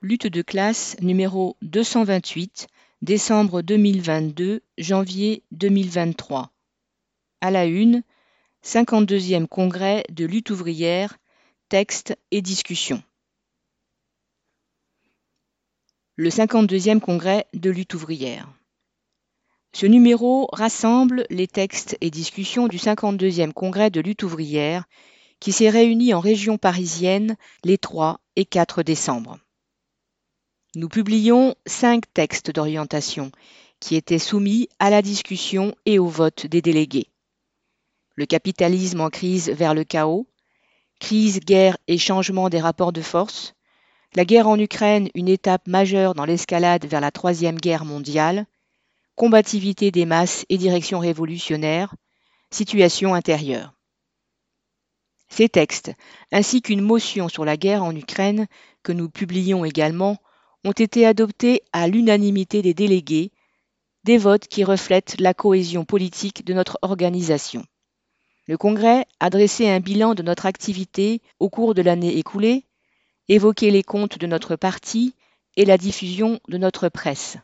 Lutte 0.00 0.28
de 0.28 0.42
classe 0.42 0.96
numéro 1.00 1.56
228, 1.62 2.68
décembre 3.02 3.62
2022, 3.62 4.62
janvier 4.78 5.42
2023. 5.50 6.52
À 7.40 7.50
la 7.50 7.66
une, 7.66 8.04
52e 8.64 9.48
congrès 9.48 10.04
de 10.08 10.24
lutte 10.24 10.50
ouvrière, 10.50 11.18
texte 11.68 12.16
et 12.30 12.42
discussion. 12.42 13.02
Le 16.14 16.28
52e 16.28 17.00
congrès 17.00 17.46
de 17.52 17.70
lutte 17.70 17.94
ouvrière. 17.94 18.48
Ce 19.72 19.86
numéro 19.86 20.48
rassemble 20.52 21.26
les 21.28 21.48
textes 21.48 21.98
et 22.00 22.12
discussions 22.12 22.68
du 22.68 22.76
52e 22.76 23.52
congrès 23.52 23.90
de 23.90 24.00
lutte 24.00 24.22
ouvrière 24.22 24.84
qui 25.40 25.50
s'est 25.50 25.70
réuni 25.70 26.14
en 26.14 26.20
région 26.20 26.56
parisienne 26.56 27.36
les 27.64 27.78
3 27.78 28.20
et 28.36 28.44
4 28.44 28.84
décembre. 28.84 29.40
Nous 30.74 30.90
publions 30.90 31.54
cinq 31.64 32.12
textes 32.12 32.50
d'orientation 32.50 33.32
qui 33.80 33.96
étaient 33.96 34.18
soumis 34.18 34.68
à 34.78 34.90
la 34.90 35.00
discussion 35.00 35.74
et 35.86 35.98
au 35.98 36.08
vote 36.08 36.46
des 36.46 36.60
délégués. 36.60 37.08
Le 38.16 38.26
capitalisme 38.26 39.00
en 39.00 39.08
crise 39.08 39.48
vers 39.48 39.72
le 39.72 39.84
chaos, 39.84 40.26
crise, 41.00 41.40
guerre 41.40 41.78
et 41.86 41.96
changement 41.96 42.50
des 42.50 42.60
rapports 42.60 42.92
de 42.92 43.00
force, 43.00 43.54
la 44.14 44.26
guerre 44.26 44.46
en 44.46 44.58
Ukraine, 44.58 45.08
une 45.14 45.28
étape 45.28 45.66
majeure 45.66 46.12
dans 46.12 46.26
l'escalade 46.26 46.84
vers 46.84 47.00
la 47.00 47.12
Troisième 47.12 47.58
Guerre 47.58 47.86
mondiale, 47.86 48.44
combativité 49.14 49.90
des 49.90 50.04
masses 50.04 50.44
et 50.50 50.58
direction 50.58 50.98
révolutionnaire, 50.98 51.94
situation 52.50 53.14
intérieure. 53.14 53.72
Ces 55.30 55.48
textes, 55.48 55.92
ainsi 56.30 56.60
qu'une 56.60 56.82
motion 56.82 57.30
sur 57.30 57.46
la 57.46 57.56
guerre 57.56 57.84
en 57.84 57.96
Ukraine, 57.96 58.48
que 58.82 58.92
nous 58.92 59.08
publions 59.08 59.64
également, 59.64 60.18
ont 60.64 60.72
été 60.72 61.06
adoptés 61.06 61.62
à 61.72 61.88
l'unanimité 61.88 62.62
des 62.62 62.74
délégués, 62.74 63.32
des 64.04 64.18
votes 64.18 64.48
qui 64.48 64.64
reflètent 64.64 65.20
la 65.20 65.34
cohésion 65.34 65.84
politique 65.84 66.44
de 66.44 66.54
notre 66.54 66.78
organisation. 66.82 67.64
Le 68.46 68.56
Congrès 68.56 69.06
a 69.20 69.28
dressé 69.28 69.68
un 69.68 69.80
bilan 69.80 70.14
de 70.14 70.22
notre 70.22 70.46
activité 70.46 71.20
au 71.38 71.50
cours 71.50 71.74
de 71.74 71.82
l'année 71.82 72.16
écoulée, 72.16 72.64
évoqué 73.28 73.70
les 73.70 73.82
comptes 73.82 74.18
de 74.18 74.26
notre 74.26 74.56
parti 74.56 75.14
et 75.56 75.64
la 75.64 75.76
diffusion 75.76 76.40
de 76.48 76.56
notre 76.56 76.88
presse. 76.88 77.36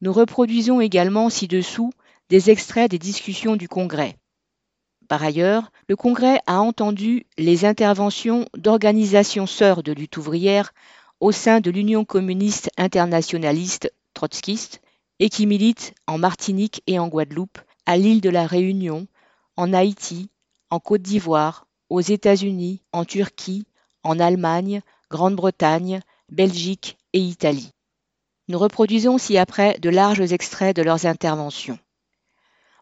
Nous 0.00 0.12
reproduisons 0.12 0.80
également 0.80 1.28
ci-dessous 1.28 1.92
des 2.30 2.50
extraits 2.50 2.90
des 2.90 2.98
discussions 2.98 3.56
du 3.56 3.68
Congrès. 3.68 4.16
Par 5.08 5.22
ailleurs, 5.22 5.72
le 5.88 5.96
Congrès 5.96 6.38
a 6.46 6.60
entendu 6.60 7.26
les 7.36 7.64
interventions 7.64 8.46
d'organisations 8.56 9.46
sœurs 9.46 9.82
de 9.82 9.92
lutte 9.92 10.16
ouvrière 10.18 10.72
au 11.20 11.32
sein 11.32 11.60
de 11.60 11.70
l'Union 11.70 12.04
communiste 12.04 12.70
internationaliste 12.76 13.92
trotskiste 14.14 14.80
et 15.18 15.28
qui 15.28 15.46
militent 15.46 15.94
en 16.06 16.18
Martinique 16.18 16.82
et 16.86 16.98
en 16.98 17.08
Guadeloupe, 17.08 17.58
à 17.86 17.96
l'île 17.96 18.20
de 18.20 18.30
la 18.30 18.46
Réunion, 18.46 19.06
en 19.56 19.72
Haïti, 19.72 20.30
en 20.70 20.78
Côte 20.78 21.02
d'Ivoire, 21.02 21.66
aux 21.88 22.00
États-Unis, 22.00 22.82
en 22.92 23.04
Turquie, 23.04 23.66
en 24.02 24.20
Allemagne, 24.20 24.82
Grande-Bretagne, 25.10 26.00
Belgique 26.30 26.98
et 27.12 27.20
Italie. 27.20 27.72
Nous 28.48 28.58
reproduisons 28.58 29.18
ci-après 29.18 29.78
de 29.80 29.90
larges 29.90 30.32
extraits 30.32 30.76
de 30.76 30.82
leurs 30.82 31.06
interventions. 31.06 31.78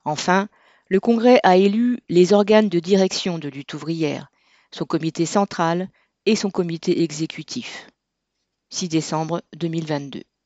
Enfin, 0.04 0.48
le 0.88 1.00
Congrès 1.00 1.40
a 1.42 1.56
élu 1.56 1.98
les 2.08 2.32
organes 2.32 2.68
de 2.68 2.78
direction 2.78 3.38
de 3.38 3.48
lutte 3.48 3.74
ouvrière, 3.74 4.30
son 4.70 4.84
comité 4.84 5.26
central 5.26 5.88
et 6.26 6.36
son 6.36 6.50
comité 6.50 7.02
exécutif. 7.02 7.88
6 8.70 8.88
décembre 8.88 9.42
2022. 9.56 10.22